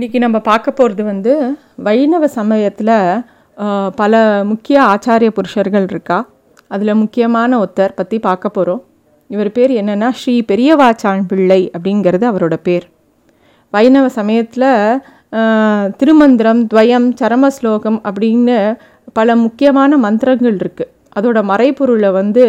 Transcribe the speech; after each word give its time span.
இன்றைக்கி 0.00 0.20
நம்ம 0.22 0.38
பார்க்க 0.40 0.70
போகிறது 0.70 1.02
வந்து 1.04 1.32
வைணவ 1.86 2.26
சமயத்தில் 2.36 2.92
பல 3.98 4.20
முக்கிய 4.50 4.76
ஆச்சாரிய 4.82 5.30
புருஷர்கள் 5.38 5.86
இருக்கா? 5.90 6.16
அதில் 6.70 6.92
முக்கியமான 7.00 7.58
ஒருத்தர் 7.62 7.94
பற்றி 7.98 8.18
பார்க்க 8.26 8.50
போகிறோம் 8.54 8.80
இவர் 9.30 9.50
பேர் 9.56 9.72
என்னென்னா 9.80 10.08
ஸ்ரீ 10.20 10.34
பெரியவாச்சான் 10.52 11.26
பிள்ளை 11.32 11.60
அப்படிங்கிறது 11.74 12.26
அவரோட 12.30 12.58
பேர். 12.68 12.86
வைணவ 13.72 14.06
சமயத்தில் 14.16 14.68
திருமந்திரம் 15.96 16.62
துவயம் 16.72 17.10
சரம 17.20 17.52
ஸ்லோகம் 17.58 18.00
அப்படின்னு 18.08 18.56
பல 19.20 19.36
முக்கியமான 19.44 19.98
மந்திரங்கள் 20.06 20.58
இருக்குது 20.62 20.90
அதோட 21.16 21.44
மறைப்பொருளை 21.52 22.12
வந்து 22.20 22.46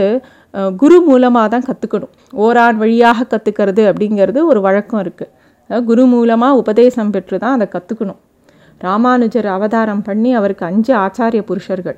குரு 0.76 1.00
மூலமாக 1.10 1.48
தான் 1.48 1.70
கற்றுக்கணும் 1.70 2.16
ஓரான் 2.46 2.82
வழியாக 2.86 3.30
கற்றுக்கிறது 3.34 3.86
அப்படிங்கிறது 3.92 4.42
ஒரு 4.46 4.62
வழக்கம் 4.70 5.04
இருக்குது 5.04 5.32
குரு 5.70 6.04
மூலமாக 6.14 6.60
உபதேசம் 6.62 7.12
பெற்று 7.16 7.36
தான் 7.40 7.56
அதை 7.58 7.68
கற்றுக்கணும் 7.76 8.22
ராமானுஜர் 8.82 9.48
அவதாரம் 9.56 10.06
பண்ணி 10.08 10.30
அவருக்கு 10.34 10.64
அஞ்சு 10.66 10.94
ஆச்சாரிய 11.04 11.42
புருஷர்கள். 11.50 11.98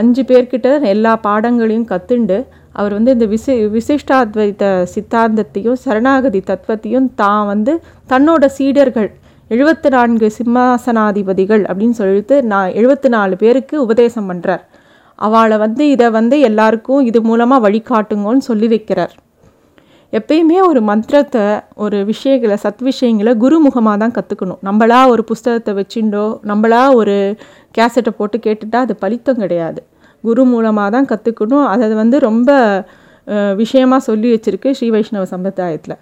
அஞ்சு 0.00 0.22
பேர்கிட்ட 0.28 0.68
எல்லா 0.92 1.12
பாடங்களையும் 1.26 1.90
கற்றுண்டு 1.90 2.38
அவர் 2.72 2.94
வந்து 2.94 3.10
இந்த 3.16 3.26
விசி 3.26 3.52
விசிஷ்டாத்வைத 3.74 4.64
சித்தாந்தத்தையும் 4.94 5.78
சரணாகதி 5.84 6.40
தத்துவத்தையும் 6.50 7.08
தான் 7.14 7.46
வந்து 7.46 7.74
தன்னோட 8.08 8.46
சீடர்கள் 8.56 9.10
எழுபத்தி 9.50 9.88
நான்கு 9.88 10.26
சிம்மாசனாதிபதிகள் 10.38 11.62
அப்படின்னு 11.68 11.96
சொல்லிட்டு 12.00 12.36
நான் 12.52 12.72
எழுபத்தி 12.72 13.08
நாலு 13.08 13.36
பேருக்கு 13.36 13.76
உபதேசம் 13.84 14.28
பண்ணுறார் 14.30 14.64
அவளை 15.18 15.56
வந்து 15.58 15.84
இதை 15.88 16.08
வந்து 16.10 16.38
எல்லாருக்கும் 16.40 17.04
இது 17.04 17.20
மூலமாக 17.20 17.64
வழிகாட்டுங்கன்னு 17.66 18.48
சொல்லி 18.50 18.68
வைக்கிறார். 18.68 19.14
எப்பயுமே 20.12 20.58
ஒரு 20.68 20.80
மந்திரத்தை 20.80 21.44
ஒரு 21.74 22.04
விஷயங்களை 22.04 22.56
சத் 22.64 22.82
விஷயங்களை 22.82 23.32
குருமுகமாக 23.42 23.96
தான் 24.02 24.14
கற்றுக்கணும் 24.18 24.60
நம்மளா 24.68 25.08
ஒரு 25.08 25.24
புஸ்தகத்தை 25.24 25.72
வச்சுட்டோ 25.74 26.24
நம்மளா 26.44 26.82
ஒரு 26.94 27.16
கேசட்டை 27.78 28.12
போட்டு 28.16 28.38
கேட்டுட்டா 28.38 28.80
அது 28.86 28.94
பலித்தம் 29.00 29.40
கிடையாது. 29.42 29.80
குரு 30.24 30.44
மூலமாக 30.44 30.88
தான் 30.90 31.08
கற்றுக்கணும் 31.12 31.66
அதை 31.72 31.88
வந்து 31.94 32.18
ரொம்ப 32.18 32.50
விஷயமாக 33.56 33.62
விஷயமா 33.62 33.96
சொல்லி 34.06 34.28
வச்சிருக்கு 34.34 34.70
ஸ்ரீ 34.70 34.88
வைஷ்ணவ 34.90 35.24
சம்பிரதாயத்தில். 35.32 35.96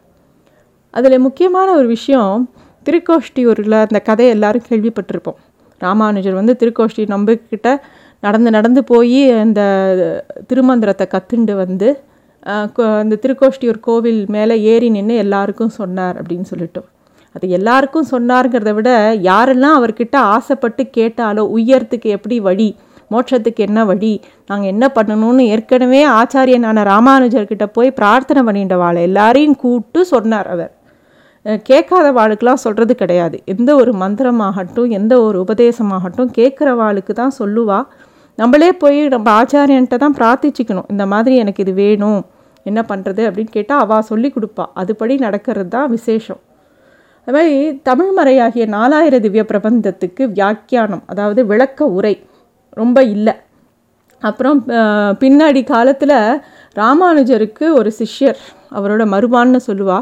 அதில் 0.91 1.19
முக்கியமான 1.19 1.69
ஒரு 1.73 1.87
விஷயம் 1.87 2.49
திருக்கோஷ்டியூரில் 2.87 3.77
அந்த 3.85 3.99
கதையை 4.01 4.31
எல்லாரும் 4.37 4.67
கேள்விப்பட்டிருப்போம். 4.69 5.39
ராமானுஜர் 5.81 6.35
வந்து 6.35 6.55
திருக்கோஷ்டி 6.61 7.05
நம்பிக்கிட்ட 7.15 7.69
நடந்து 8.21 8.51
நடந்து 8.51 8.85
போய் 8.85 9.31
அந்த 9.45 9.61
திருமந்திரத்தை 10.47 11.07
கற்றுண்டு 11.15 11.55
வந்து 11.55 11.89
இந்த 12.45 12.89
அந்த 13.03 13.15
திருக்கோஷ்டியூர் 13.23 13.79
கோவில் 13.81 14.21
மேலே 14.27 14.57
ஏறி 14.73 14.89
நின்று 14.91 15.15
எல்லாருக்கும் 15.17 15.77
சொன்னார் 15.79 16.17
அப்படின்னு 16.21 16.43
சொல்லிட்டு 16.43 16.81
அது 17.35 17.47
எல்லாருக்கும் 17.49 18.11
சொன்னாருங்கிறத 18.11 18.73
விட 18.75 18.91
யாரெல்லாம் 19.29 19.77
அவர்கிட்ட 19.79 20.17
ஆசைப்பட்டு 20.35 20.83
கேட்டாலோ 20.99 21.43
உயரத்துக்கு 21.57 22.09
எப்படி 22.17 22.37
வழி 22.41 22.69
மோட்சத்துக்கு 23.13 23.63
என்ன 23.69 23.81
வழி 23.85 24.13
நாங்கள் 24.47 24.71
என்ன 24.75 24.85
பண்ணணும்னு 24.95 25.43
ஏற்கனவே 25.55 26.01
ஆச்சாரியனான 26.21 26.85
ராமானுஜர்கிட்ட 26.93 27.67
போய் 27.73 27.97
பிரார்த்தனை 27.99 28.43
பண்ணிட்டவாளை 28.49 29.01
எல்லாரையும் 29.03 29.57
கூப்பிட்டு 29.57 30.03
சொன்னார் 30.05 30.47
அவர். 30.47 30.73
கேட்காத 31.69 32.07
வாளுக்கெலாம் 32.13 32.63
சொல்கிறது 32.65 32.95
கிடையாது. 32.95 33.37
எந்த 33.45 33.71
ஒரு 33.77 33.93
மந்திரமாகட்டும் 34.03 34.91
எந்த 34.91 35.15
ஒரு 35.23 35.39
உபதேசமாகட்டும் 35.45 36.31
கேட்குற 36.39 36.69
வாளுக்கு 36.81 37.13
தான் 37.13 37.35
சொல்லுவா. 37.39 37.79
நம்மளே 38.39 38.71
போய் 38.83 39.01
நம்ம 39.09 39.29
ஆச்சாரியன்ட்ட 39.41 39.97
தான் 39.97 40.17
பிரார்த்திச்சிக்கணும். 40.21 40.89
இந்த 40.89 41.07
மாதிரி 41.07 41.35
எனக்கு 41.37 41.63
இது 41.63 41.73
வேணும் 41.73 42.21
என்ன 42.71 42.81
பண்ணுறது 42.91 43.23
அப்படின்னு 43.29 43.53
கேட்டால் 43.57 43.83
அவள் 43.85 44.09
சொல்லி 44.11 44.29
கொடுப்பா. 44.35 44.65
அதுபடி 44.81 45.15
நடக்கிறது 45.27 45.71
தான் 45.77 45.91
விசேஷம். 45.97 46.41
அது 47.27 47.35
மாதிரி 47.37 47.55
தமிழ்மறையாகிய 47.89 48.65
நாலாயிர 48.77 49.19
திவ்ய 49.27 49.43
பிரபந்தத்துக்கு 49.51 50.23
வியாக்கியானம் 50.39 51.05
அதாவது 51.13 51.41
விளக்க 51.53 51.87
உரை 51.99 52.15
ரொம்ப 52.81 52.99
இல்லை. 53.15 53.35
அப்புறம் 54.23 54.59
பின்னாடி 55.23 55.63
காலத்தில் 55.71 56.19
ராமானுஜருக்கு 56.81 57.67
ஒரு 57.79 57.91
சிஷ்யர் 58.01 58.41
அவரோட 58.79 59.03
மருமான்னு 59.15 59.61
சொல்லுவா. 59.69 59.99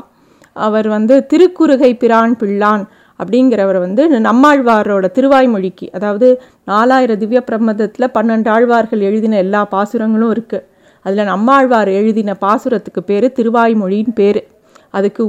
அவர் 0.66 0.88
வந்து 0.96 1.14
திருக்குறுகை 1.30 1.90
பிரான் 2.02 2.34
பிள்ளான் 2.40 2.84
அப்படிங்கிறவர் 3.20 3.78
வந்து 3.84 4.02
நம்மாழ்வாரோட 4.28 5.06
திருவாய்மொழிக்கு 5.16 5.86
அதாவது 5.96 6.28
நாலாயிர 6.70 7.12
திவ்ய 7.22 7.40
பிரபந்தத்தில் 7.48 8.12
பன்னெண்டு 8.16 8.48
ஆழ்வார்கள் 8.54 9.02
எழுதின 9.08 9.38
எல்லா 9.44 9.60
பாசுரங்களும் 9.74 10.32
இருக்குது 10.34 10.66
அதில் 11.04 11.30
நம்மாழ்வார் 11.30 11.90
எழுதின 12.00 12.36
பாசுரத்துக்கு 12.44 13.02
பேர் 13.10 13.26
திருவாய்மொழின்னு 13.38 14.14
பேர். 14.20 14.40
அதுக்கு 14.96 15.24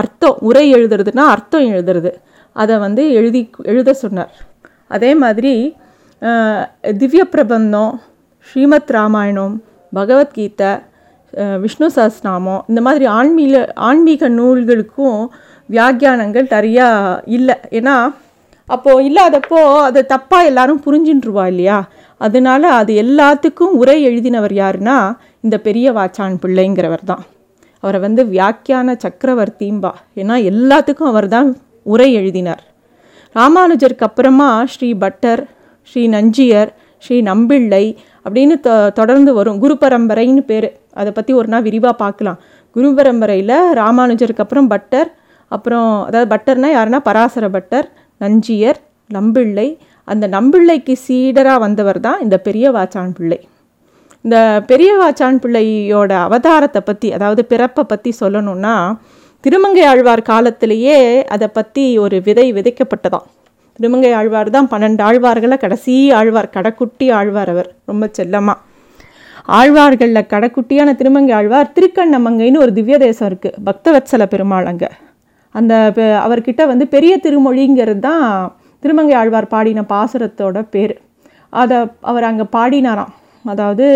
அர்த்தம் 0.00 0.40
உரை 0.48 0.64
எழுதுறதுன்னா 0.74 1.24
அர்த்தம் 1.34 1.68
எழுதுறது. 1.74 2.10
அதை 2.56 2.74
வந்து 2.84 3.02
எழுதி 3.18 3.40
எழுத 3.72 3.94
சொன்னார். 4.02 4.32
அதே 4.94 5.10
மாதிரி 5.22 5.54
திவ்ய 7.00 7.22
பிரபந்தம் 7.34 7.94
ஸ்ரீமத் 8.48 8.92
ராமாயணம் 8.96 9.54
பகவத்கீதை 9.92 10.72
விஷ்ணு 11.62 11.86
சஹஸ்நாமம் 11.96 12.62
இந்த 12.70 12.80
மாதிரி 12.86 13.04
ஆன்மீக 13.18 13.62
ஆன்மீக 13.86 14.28
நூல்களுக்கும் 14.38 15.20
வியாக்கியானங்கள் 15.68 16.46
நிறையா 16.54 16.88
இல்லை. 17.36 17.56
ஏன்னா 17.78 17.94
அப்போது 18.68 19.04
இல்லாதப்போ 19.08 19.60
அதை 19.82 20.02
தப்பாக 20.08 20.48
எல்லாரும் 20.50 20.82
புரிஞ்சுட்டுருவா 20.86 21.44
இல்லையா? 21.46 21.78
அதனால 22.20 22.62
அது 22.72 22.92
எல்லாத்துக்கும் 23.04 23.72
உரை 23.80 23.96
எழுதினவர் 24.08 24.54
யாருன்னா 24.62 24.96
இந்த 25.40 25.56
பெரிய 25.58 25.86
வாச்சான் 25.92 26.36
பிள்ளைங்கிறவர் 26.42 27.04
தான் 27.04 27.24
அவரை 27.82 27.98
வந்து 28.00 28.22
வியாக்கியான 28.24 28.94
சக்கரவர்த்திம்பா. 29.04 29.92
ஏன்னா 30.20 30.36
எல்லாத்துக்கும் 30.50 31.10
அவர் 31.12 31.28
தான் 31.28 31.48
உரை 31.82 32.08
எழுதினார். 32.14 32.62
ராமானுஜருக்கு 33.34 34.06
அப்புறமா 34.08 34.48
ஸ்ரீ 34.64 34.88
பட்டர் 34.94 35.42
ஸ்ரீ 35.82 36.02
நஞ்சியர் 36.08 36.70
ஸ்ரீ 36.98 37.16
நம்பிள்ளை 37.22 37.84
அப்படின்னு 38.26 38.54
தொ 38.60 38.74
தொடர்ந்து 38.90 39.30
வரும். 39.34 39.58
குரு 39.58 39.74
பரம்பரைன்னு 39.80 40.42
பேர். 40.50 40.68
அதை 41.00 41.10
பற்றி 41.12 41.32
ஒரு 41.32 41.48
நாள் 41.48 41.62
விரிவாக 41.62 41.94
பார்க்கலாம். 41.94 42.38
குரு 42.76 42.90
பரம்பரையில் 42.94 43.56
ராமானுஜருக்கு 43.80 44.44
அப்புறம் 44.46 44.66
பட்டர் 44.66 45.10
அப்புறம் 45.48 45.88
அதாவது 46.04 46.28
பட்டர்னால் 46.34 46.76
யாருன்னா 46.76 47.00
பராசர 47.08 47.48
பட்டர் 47.48 47.86
நஞ்சியர் 48.24 48.78
நம்பிள்ளை. 49.10 49.68
அந்த 50.08 50.24
நம்பிள்ளைக்கு 50.36 50.94
சீடராக 51.06 51.62
வந்தவர் 51.64 52.00
தான் 52.06 52.22
இந்த 52.24 52.36
பெரிய 52.46 52.66
வாச்சான் 52.76 53.12
பிள்ளை. 53.18 53.38
இந்த 54.24 54.36
பெரிய 54.70 54.90
வாச்சான் 55.00 55.38
பிள்ளையோட 55.42 56.12
அவதாரத்தை 56.26 56.80
பற்றி 56.84 57.08
அதாவது 57.16 57.42
பிறப்பை 57.52 57.82
பற்றி 57.84 58.10
சொல்லணும்னா 58.20 58.74
திருமங்கை 59.44 59.82
ஆழ்வார் 59.92 60.28
காலத்திலேயே 60.28 60.98
அதை 61.34 61.48
பற்றி 61.56 61.84
ஒரு 62.04 62.16
விதை 62.28 62.46
விதைக்கப்பட்டதாம். 62.58 63.26
திருமங்கை 63.78 64.12
ஆழ்வார் 64.18 64.54
தான் 64.56 64.68
பன்னெண்டு 64.72 65.02
ஆழ்வார்களை 65.08 65.56
கடைசி 65.62 65.94
ஆழ்வார் 66.18 66.54
கடைக்குட்டி 66.56 67.06
ஆழ்வார் 67.18 67.50
அவர் 67.54 67.68
ரொம்ப 67.90 68.08
செல்லமாக 68.18 68.60
ஆழ்வார்களில் 69.58 70.28
கடைக்குட்டியான 70.32 70.90
திருமங்கை 71.00 71.32
ஆழ்வார் 71.38 71.72
திருக்கண்ணமங்கைன்னு 71.76 72.62
ஒரு 72.64 72.72
திவ்ய 72.78 72.98
தேசம் 72.98 73.28
இருக்குது 73.30 73.58
பக்தவத்சல 73.66 74.26
பெருமாள் 74.26 74.70
அங்கே. 74.70 74.90
அந்த 75.54 75.92
பெ- 75.94 76.20
அவர்கிட்ட 76.26 76.66
வந்து 76.66 76.86
பெரிய 76.86 77.20
திருமொழிங்கிறது 77.22 77.98
தான் 77.98 78.56
திருமங்கை 78.80 79.16
ஆழ்வார் 79.16 79.46
பாடின 79.46 79.84
பாசுரத்தோட 79.88 80.66
பேர். 80.70 81.00
அதை 81.50 81.76
அவர் 82.00 82.22
அங்கே 82.22 82.42
பாடினாராம். 82.42 83.12
அதாவது 83.44 83.86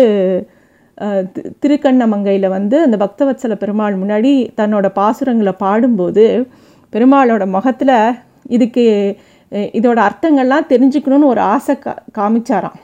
தி- 1.01 1.51
திருக்கண்ணமங்கையில் 1.65 2.47
வந்து 2.47 2.81
அந்த 2.81 2.97
பக்தவத்சல 2.97 3.55
பெருமாள் 3.55 3.97
முன்னாடி 3.97 4.49
தன்னோட 4.57 4.91
பாசுரங்களை 4.95 5.51
பாடும்போது 5.51 6.47
பெருமாளோட 6.93 7.45
முகத்தில் 7.45 8.13
இதுக்கு 8.47 9.17
இதோட 9.51 10.09
அர்த்தங்கள்லாம் 10.09 10.65
தெரிஞ்சுக்கணும்னு 10.69 11.25
ஒரு 11.25 11.41
ஆசை 11.41 11.79
கா 11.79 11.95
காமிச்சாராம். 12.17 12.79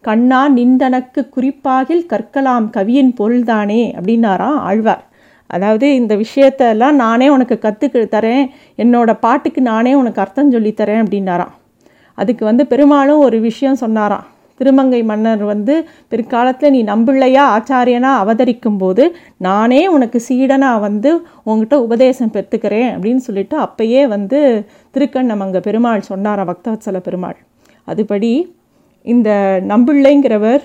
கண்ணா 0.00 0.48
நின்றனக்கு 0.48 1.28
குறிப்பாகில் 1.28 2.06
கற்கலாம் 2.08 2.70
கவியின் 2.70 3.14
பொருள்தானே 3.14 3.94
அப்படின்னாராம் 4.00 4.58
ஆழ்வார். 4.68 5.04
அதாவது 5.46 5.86
இந்த 5.94 6.12
விஷயத்தெல்லாம் 6.16 6.96
நானே 7.04 7.26
உனக்கு 7.28 7.56
கற்றுக்கு 7.58 8.00
தரேன். 8.14 8.46
என்னோடய 8.82 9.22
பாட்டுக்கு 9.26 9.60
நானே 9.72 9.92
உனக்கு 9.94 10.22
அர்த்தம் 10.24 10.54
சொல்லித்தரேன் 10.54 11.02
அப்படின்னாராம். 11.04 11.52
அதுக்கு 12.18 12.44
வந்து 12.44 12.64
பெருமாளும் 12.66 13.24
ஒரு 13.26 13.38
விஷயம் 13.40 13.80
சொன்னாராம். 13.82 14.26
திருமங்கை 14.60 15.00
மன்னர் 15.02 15.42
வந்து 15.44 15.74
பிற்காலத்தில் 16.08 16.72
நீ 16.74 16.78
நம்பிள்ளையா 16.84 17.42
ஆச்சாரியனாக 17.56 18.20
அவதரிக்கும் 18.22 18.78
போது 18.78 19.04
நானே 19.46 19.80
உனக்கு 19.96 20.18
சீடனாக 20.28 20.84
வந்து 20.86 21.10
உங்ககிட்ட 21.42 21.76
உபதேசம் 21.86 22.32
பெற்றுக்கிறேன் 22.36 22.88
அப்படின்னு 22.94 23.22
சொல்லிட்டு 23.26 23.56
அப்பயே 23.64 24.02
வந்து 24.14 24.38
திருக்கண்ணமங்க 24.94 25.60
பெருமாள் 25.66 26.08
சொன்னாராம் 26.10 26.50
பக்தவத்சல 26.52 27.00
பெருமாள். 27.08 27.36
அதுபடி 27.88 28.32
இந்த 29.04 29.30
நம்பிள்ளைங்கிறவர் 29.72 30.64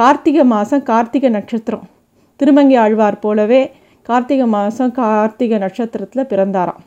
கார்த்திகை 0.00 0.44
மாதம் 0.44 0.82
கார்த்திகை 0.82 1.30
நட்சத்திரம். 1.30 1.86
திருமங்கி 2.36 2.74
ஆழ்வார் 2.74 3.18
போலவே 3.18 3.70
கார்த்திகை 4.02 4.46
மாதம் 4.46 4.92
கார்த்திகை 4.92 5.58
நட்சத்திரத்தில் 5.58 6.24
பிறந்தாராம். 6.24 6.80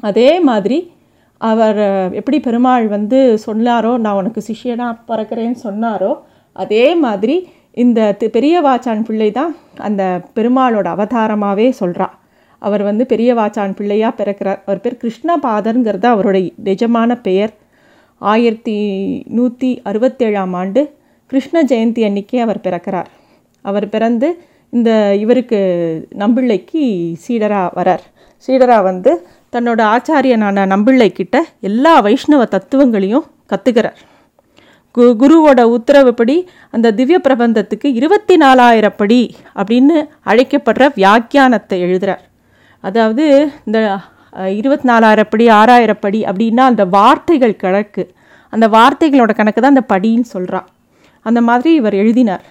அதே 0.00 0.40
மாதிரி 0.40 0.92
அவர் 1.38 2.12
எப்படி 2.12 2.40
பெருமாள் 2.40 2.88
வந்து 2.88 3.38
சொன்னாரோ 3.46 3.98
நான் 3.98 4.14
உனக்கு 4.14 4.42
சிஷியனாக 4.52 4.98
பிறக்கிறேன்னு 5.08 5.56
சொன்னாரோ 5.64 6.20
அதே 6.52 6.94
மாதிரி 6.94 7.48
இந்த 7.72 8.16
தி- 8.18 8.26
பெரிய 8.26 8.60
வாச்சான் 8.60 9.04
பிள்ளை 9.04 9.30
தான் 9.30 9.56
அந்த 9.76 10.20
பெருமாளோட 10.34 10.86
அவதாரமாகவே 10.88 11.72
சொல்கிறா 11.80 12.06
அவர் 12.58 12.82
வந்து 12.82 13.06
பெரிய 13.06 13.34
வாச்சான் 13.34 13.74
பிள்ளையாக 13.74 14.24
பிறக்கிறார். 14.24 14.60
அவர் 14.66 14.80
பேர் 14.80 14.98
கிருஷ்ணபாதருங்கிறது 15.02 16.06
அவருடைய 16.06 16.50
நிஜமான 16.64 17.20
பெயர். 17.20 17.52
ஆயிரத்தி 18.18 18.76
நூற்றி 19.28 19.82
அறுபத்தேழாம் 19.84 20.52
ஆண்டு 20.52 20.94
கிருஷ்ண 21.26 21.62
ஜெயந்தி 21.62 22.04
அன்னைக்கே 22.04 22.40
அவர் 22.40 22.60
பிறக்கிறார். 22.62 23.04
அவர் 23.64 23.88
பிறந்து 23.88 24.28
இந்த 24.72 25.16
இவருக்கு 25.20 25.58
நம்பிள்ளைக்கு 26.18 26.82
சீடராக 27.24 27.68
வரார். 27.76 28.04
சீடராக 28.48 28.82
வந்து 28.82 29.12
தன்னோட 29.56 29.80
ஆச்சாரியனான 29.94 30.66
நம்பிள்ளைக்கிட்ட 30.66 31.36
எல்லா 31.60 32.00
வைஷ்ணவ 32.00 32.44
தத்துவங்களையும் 32.44 33.26
கற்றுக்கிறார் 33.52 33.98
கு 34.94 35.04
குருவோட 35.20 35.60
உத்தரவுப்படி 35.76 36.48
அந்த 36.70 36.92
திவ்ய 36.92 37.18
பிரபந்தத்துக்கு 37.28 37.88
இருபத்தி 37.94 38.34
நாலாயிரப்படி 38.36 39.18
அப்படின்னு 39.54 39.96
அழைக்கப்படுற 40.24 40.84
வியாக்கியானத்தை 40.96 41.78
எழுதுகிறார் 41.80 42.22
அதாவது 42.84 43.24
இந்த 43.64 43.78
இருபத்தி 44.48 44.88
நாலாயிரப்படி 44.88 45.44
ஆறாயிரப்படி 45.50 46.20
அப்படின்னா 46.30 46.64
அந்த 46.72 46.84
வார்த்தைகள் 46.84 47.56
கணக்கு. 47.56 48.02
அந்த 48.52 48.68
வார்த்தைகளோட 48.68 49.34
கணக்கு 49.34 49.60
தான் 49.60 49.74
அந்த 49.76 49.86
படின்னு 49.94 50.26
சொல்கிறான் 50.34 50.68
அந்த 51.28 51.40
மாதிரி 51.48 51.70
இவர் 51.80 51.96
எழுதினார். 52.02 52.42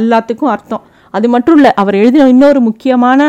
எல்லாத்துக்கும் 0.00 0.52
அர்த்தம். 0.54 0.84
அது 1.14 1.26
மட்டும் 1.34 1.56
இல்லை 1.58 1.70
அவர் 1.80 1.96
எழுதின 2.00 2.28
இன்னொரு 2.34 2.60
முக்கியமான 2.68 3.20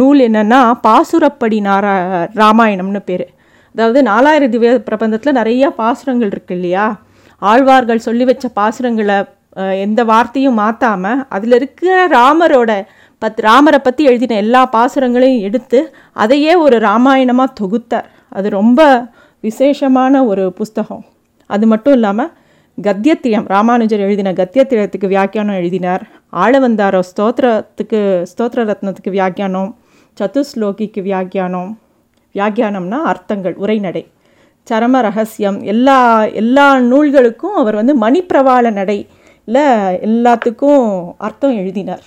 நூல் 0.00 0.20
என்னென்னா 0.28 0.60
பாசுரப்படி 0.86 1.58
நாரா 1.68 1.94
ராமாயணம்னு 2.42 3.02
பேர். 3.08 3.26
அதாவது 3.74 4.00
நாலாயிரம் 4.10 4.52
திவ்ய 4.54 4.72
பிரபந்தத்தில் 4.88 5.38
நிறையா 5.40 5.68
பாசுரங்கள் 5.80 6.30
இருக்கு 6.32 6.54
இல்லையா? 6.58 6.86
ஆழ்வார்கள் 7.42 8.04
சொல்லி 8.08 8.24
வச்ச 8.28 8.46
பாசுரங்களை 8.58 9.16
எந்த 9.86 10.00
வார்த்தையும் 10.10 10.60
மாற்றாமல் 10.60 11.20
அதில் 11.36 11.56
இருக்கிற 11.58 11.96
ராமரோட 12.14 12.70
பத் 13.22 13.40
ராமரை 13.46 13.78
பற்றி 13.80 14.02
எழுதின 14.10 14.38
எல்லா 14.44 14.62
பாசுரங்களையும் 14.74 15.44
எடுத்து 15.48 15.80
அதையே 16.22 16.52
ஒரு 16.64 16.76
ராமாயணமாக 16.86 17.56
தொகுத்தார். 17.60 18.08
அது 18.36 18.48
ரொம்ப 18.60 18.80
விசேஷமான 19.44 20.24
ஒரு 20.30 20.44
புஸ்தகம். 20.58 21.04
அது 21.50 21.64
மட்டும் 21.72 21.94
இல்லாமல் 21.98 22.32
கத்தியத்தியம். 22.82 23.44
ராமானுஜர் 23.46 24.00
எழுதின 24.00 24.32
கத்தியத்தியத்துக்கு 24.32 25.06
வியாக்கியானம் 25.06 25.54
எழுதினார். 25.54 26.02
ஆழவந்தாரோ 26.32 27.00
ஸ்தோத்திரத்துக்கு 27.10 28.00
ஸ்தோத்திர 28.30 28.62
ரத்னத்துக்கு 28.70 29.10
வியாக்கியானம். 29.10 29.76
சதுஸ்லோகிக்கு 30.20 31.02
வியாக்கியானம். 31.02 31.78
வியாக்கியானம்னா 32.34 32.98
அர்த்தங்கள் 33.12 33.54
உரைநடை. 33.54 34.02
சரம 34.70 35.00
ரகசியம். 35.00 35.62
எல்லா 35.62 36.24
எல்லா 36.24 36.66
நூல்களுக்கும் 36.78 37.54
அவர் 37.60 37.74
வந்து 37.74 37.94
மணிப்பிரவாள 37.98 38.72
நடையில் 38.72 39.60
எல்லாத்துக்கும் 40.08 41.14
அர்த்தம் 41.18 41.56
எழுதினார். 41.56 42.04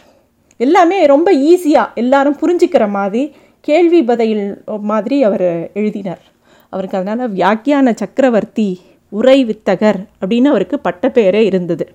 எல்லாமே 0.58 1.06
ரொம்ப 1.06 1.34
ஈஸியாக 1.34 1.94
எல்லாரும் 1.94 2.38
புரிஞ்சுக்கிற 2.42 2.90
மாதிரி 2.90 3.36
கேள்வி 3.62 4.04
பதில் 4.04 4.64
மாதிரி 4.92 5.24
அவர் 5.24 5.48
எழுதினார். 5.74 6.24
அவருக்கு 6.70 6.98
அதனால் 6.98 7.34
வியாக்கியான 7.34 7.94
சக்கரவர்த்தி 7.96 8.70
உரை 9.10 9.40
வித்தகர் 9.46 10.00
அப்படின்னு 10.22 10.52
அவருக்கு 10.54 10.80
பட்டப்பெயரே 10.84 11.42
இருந்தது. 11.52 11.86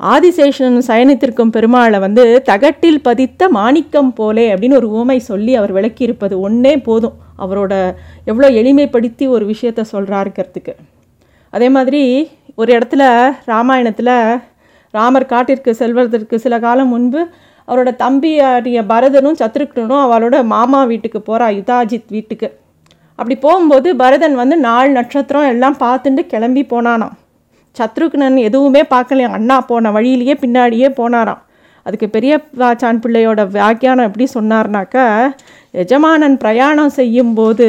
ஆதிசேஷன் 0.00 0.76
சயனித்திருக்கும் 0.86 1.52
பெருமாளை 1.56 1.98
வந்து 2.00 2.24
தகட்டில் 2.42 3.00
பதித்த 3.00 3.48
மாணிக்கம் 3.48 4.12
போலே 4.12 4.46
அப்படின்னு 4.54 4.78
ஒரு 4.80 4.88
ஊமை 4.90 5.18
சொல்லி 5.30 5.54
அவர் 5.54 5.74
விளக்கியிருப்பது 5.74 6.36
ஒன்றே 6.46 6.74
போதும். 6.88 7.16
அவரோட 7.38 7.74
எவ்வளோ 8.24 8.48
எளிமைப்படுத்தி 8.60 9.26
ஒரு 9.28 9.44
விஷயத்த 9.52 9.84
சொல்கிறாருக்கிறதுக்கு 9.92 10.74
அதே 11.50 11.68
மாதிரி 11.68 12.02
ஒரு 12.54 12.78
இடத்துல 12.78 13.02
ராமாயணத்தில் 13.44 14.14
ராமர் 14.94 15.30
காட்டிற்கு 15.32 15.74
செல்வதற்கு 15.74 16.38
சில 16.38 16.58
காலம் 16.58 16.88
முன்பு 16.88 17.20
அவரோட 17.68 17.90
தம்பி 17.96 18.32
பரதனும் 18.92 19.38
சத்ருக்னனும் 19.40 20.02
அவளோட 20.06 20.36
மாமா 20.44 20.84
வீட்டுக்கு 20.84 21.18
போகிறா 21.18 21.48
யுதாஜித் 21.58 22.08
வீட்டுக்கு. 22.08 22.48
அப்படி 23.20 23.36
போகும்போது 23.44 23.88
பரதன் 24.02 24.36
வந்து 24.40 24.56
நாலு 24.66 24.90
நட்சத்திரம் 24.98 25.48
எல்லாம் 25.52 25.76
பார்த்துட்டு 25.82 26.22
கிளம்பி 26.32 26.62
போனானாம். 26.72 27.16
சத்ருக்னன் 27.76 28.38
எதுவுமே 28.48 28.82
பார்க்கலையாம் 28.92 29.34
அண்ணா 29.38 29.56
போன 29.70 29.90
வழியிலேயே 29.96 30.34
பின்னாடியே 30.42 30.88
போனாராம். 31.00 31.42
அதுக்கு 31.86 32.06
பெரிய 32.14 32.32
சான் 32.80 33.00
பிள்ளையோட 33.02 33.40
வியாக்கியானம் 33.56 34.08
எப்படி 34.08 34.26
சொன்னார்னாக்கா 34.36 35.04
எஜமானன் 35.82 36.36
பிரயாணம் 36.44 36.92
செய்யும்போது 36.98 37.68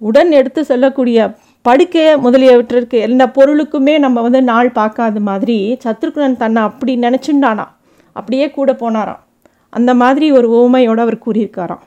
உடன் 0.00 0.32
எடுத்து 0.40 0.62
செல்லக்கூடிய 0.70 1.28
படுக்கை 1.64 2.04
முதலியவற்றிற்கு 2.24 2.98
எல்லா 3.06 3.26
பொருளுக்குமே 3.36 3.94
நம்ம 4.04 4.22
வந்து 4.26 4.40
நாள் 4.50 4.76
பார்க்காத 4.78 5.20
மாதிரி 5.30 5.58
சத்ருக்னன் 5.84 6.40
தன்னை 6.42 6.62
அப்படி 6.68 6.94
நினச்சிண்டானா 7.06 7.66
அப்படியே 8.16 8.48
கூட 8.56 8.72
போனாராம். 8.82 9.22
அந்த 9.78 9.90
மாதிரி 10.02 10.28
ஒரு 10.38 10.48
ஓமையோடு 10.60 11.02
அவர் 11.06 11.24
கூறியிருக்காராம். 11.26 11.82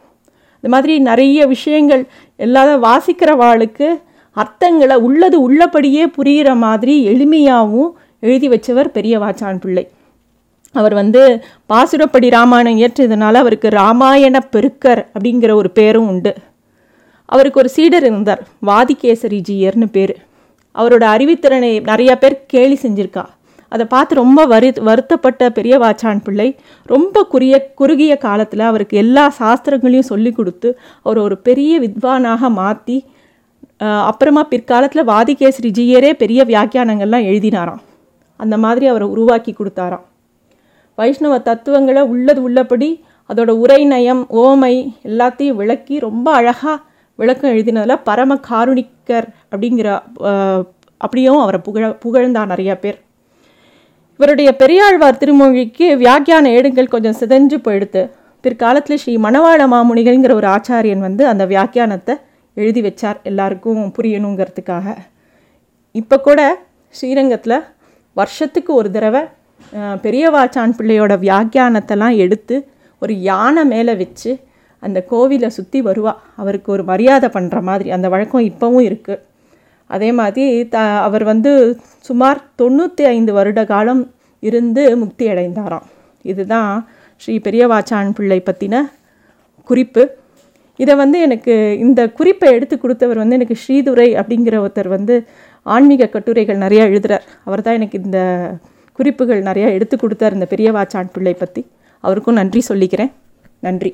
இந்த 0.62 0.76
மாதிரி 0.76 1.00
நிறைய 1.00 1.48
விஷயங்கள் 1.48 2.08
எல்லாத 2.36 2.78
வாசிக்கிறவாளுக்கு 2.88 3.88
அர்த்தங்களை 4.36 4.96
உள்ளது 4.96 5.42
உள்ளபடியே 5.42 6.06
புரிகிற 6.06 6.56
மாதிரி 6.56 7.08
எளிமையாகவும் 7.08 7.92
எழுதி 8.20 8.50
வச்சவர் 8.50 8.88
பெரிய 8.88 9.20
வாச்சான் 9.20 9.60
பிள்ளை. 9.60 9.90
அவர் 10.72 10.94
வந்து 10.94 11.44
பாசுரப்படி 11.70 12.30
ராமாயணம் 12.30 12.78
இயற்றியதுனால 12.80 13.34
அவருக்கு 13.34 13.70
ராமாயண 13.70 14.40
பெருக்கர் 14.52 15.08
அப்படிங்கிற 15.20 15.54
ஒரு 15.54 15.72
பேரும் 15.72 16.08
உண்டு. 16.08 16.36
அவருக்கு 17.26 17.60
ஒரு 17.60 17.70
சீடர் 17.70 18.04
இருந்தார் 18.04 18.48
வாதிகேசரி 18.68 19.42
ஜீயர்னு 19.50 19.86
பேர். 19.92 20.18
அவரோட 20.76 21.04
அறிவித்திறனை 21.16 21.72
நிறையா 21.92 22.16
பேர் 22.16 22.44
கேலி 22.48 22.80
செஞ்சுருக்கா. 22.82 23.26
அதை 23.72 23.86
பார்த்து 23.94 24.14
ரொம்ப 24.22 24.40
வரு 24.52 24.70
வருத்தப்பட்ட 24.88 25.50
பெரிய 25.58 25.76
வாச்சான் 25.84 26.24
பிள்ளை. 26.26 26.48
ரொம்ப 26.94 27.24
குறுகிய 27.34 27.58
குறுகிய 27.82 28.14
காலத்தில் 28.26 28.64
அவருக்கு 28.70 28.96
எல்லா 29.04 29.26
சாஸ்திரங்களையும் 29.40 30.10
சொல்லி 30.12 30.32
கொடுத்து 30.32 30.70
அவர் 31.06 31.20
ஒரு 31.26 31.38
பெரிய 31.48 31.74
வித்வானாக 31.80 32.50
மாற்றி 32.60 32.98
அப்புறமா 34.10 34.42
பிற்காலத்தில் 34.52 35.10
வாதிகேஸ்ரிஜியரே 35.12 36.12
பெரிய 36.22 36.42
வியாக்கியானங்கள்லாம் 36.50 37.28
எழுதினாராம். 37.30 37.82
அந்த 38.40 38.56
மாதிரி 38.64 38.86
அவரை 38.92 39.08
உருவாக்கி 39.14 39.52
கொடுத்தாராம். 39.54 40.06
வைஷ்ணவ 40.98 41.36
தத்துவங்களை 41.48 42.02
உள்ளது 42.14 42.42
உள்ளபடி 42.48 42.90
அதோட 43.30 43.52
உரை 43.64 43.82
நயம் 43.92 44.24
ஓமை 44.44 44.74
எல்லாத்தையும் 45.10 45.60
விளக்கி 45.62 45.96
ரொம்ப 46.00 46.28
அழகாக 46.40 46.78
விளக்கம் 47.20 47.52
எழுதினதில் 47.52 48.04
பரம 48.04 48.38
காருணிக்கர் 48.50 49.28
அப்படிங்கிற 49.52 49.88
அப்படியும் 51.02 51.42
அவரை 51.44 51.60
புகழ 51.68 51.86
புகழ்ந்தான் 52.04 52.52
நிறையா 52.54 52.76
பேர். 52.84 53.00
இவருடைய 54.22 54.50
பெரியாழ்வார் 54.62 55.20
திருமொழிக்கு 55.22 55.86
வியாக்கியான 56.02 56.50
ஏடுங்கள் 56.56 56.92
கொஞ்சம் 56.92 57.16
சிதைஞ்சு 57.20 57.58
போயிடுத்து. 57.66 58.02
பிற்காலத்தில் 58.44 59.00
ஸ்ரீ 59.04 59.14
மணவாள 59.24 59.62
மாமுனிகள்ங்கிற 59.72 60.34
ஒரு 60.40 60.48
ஆச்சாரியன் 60.56 61.02
வந்து 61.06 61.24
அந்த 61.30 61.44
வியாக்கியானத்தை 61.52 62.14
எழுதி 62.58 62.82
வச்சார் 62.88 63.18
எல்லாருக்கும் 63.30 63.80
புரியணுங்கிறதுக்காக. 63.96 64.86
இப்போ 65.96 66.18
கூட 66.28 66.40
ஸ்ரீரங்கத்தில் 66.96 67.58
வருஷத்துக்கு 68.16 68.72
ஒரு 68.82 68.92
தடவை 68.98 69.24
பெரியவாச்சான் 70.06 70.78
பிள்ளையோட 70.78 71.16
வியாக்கியானத்தெல்லாம் 71.26 72.16
எடுத்து 72.26 72.56
ஒரு 73.02 73.16
யானை 73.30 73.66
மேலே 73.74 73.96
வச்சு 74.04 74.32
அந்த 74.84 75.00
கோவிலை 75.12 75.52
சுற்றி 75.58 75.82
வருவா. 75.90 76.16
அவருக்கு 76.42 76.70
ஒரு 76.78 76.86
மரியாதை 76.92 77.30
பண்ணுற 77.38 77.58
மாதிரி. 77.72 77.90
அந்த 77.98 78.08
வழக்கம் 78.16 78.48
இப்போவும் 78.52 78.88
இருக்குது 78.90 79.24
அதே 79.96 80.10
மாதிரி 80.20 80.46
த 80.74 80.78
அவர் 81.08 81.24
வந்து 81.32 81.52
சுமார் 82.08 82.40
தொண்ணூற்றி 82.62 83.04
ஐந்து 83.14 83.32
வருட 83.38 83.62
காலம் 83.74 84.02
இருந்து 84.44 84.84
முக்தி 85.04 85.26
அடைந்தாராம் 85.34 85.88
இதுதான் 86.26 86.72
ஸ்ரீ 87.22 87.36
பெரியவாச்சான் 87.46 88.16
பிள்ளை 88.18 88.40
பற்றின 88.46 88.76
குறிப்பு. 89.70 90.04
இதை 90.80 90.94
வந்து 91.02 91.18
எனக்கு 91.28 91.54
இந்த 91.86 92.02
குறிப்பை 92.20 92.50
எடுத்து 92.58 92.76
கொடுத்தவர் 92.78 93.22
வந்து 93.22 93.38
எனக்கு 93.40 93.56
ஸ்ரீதுரை 93.64 94.08
அப்படிங்கிற 94.22 94.56
ஒருத்தர் 94.64 94.90
வந்து 94.96 95.16
ஆன்மீக 95.66 96.10
கட்டுரைகள் 96.16 96.64
நிறையா 96.66 96.86
எழுதுகிறார் 96.92 97.26
அவர் 97.48 97.66
தான் 97.66 97.78
எனக்கு 97.80 97.98
இந்த 98.06 98.20
குறிப்புகள் 99.00 99.42
நிறையா 99.50 99.68
எடுத்து 99.78 99.96
கொடுத்தார் 99.98 100.36
இந்த 100.38 100.48
பெரியவாச்சான் 100.54 101.14
பிள்ளை 101.16 101.34
பற்றி 101.34 101.62
அவருக்கும் 102.04 102.40
நன்றி 102.42 102.62
சொல்லிக்கிறேன். 102.70 103.12
நன்றி. 103.60 103.92